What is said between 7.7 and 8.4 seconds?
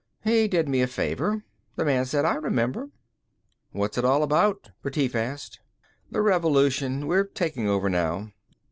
now."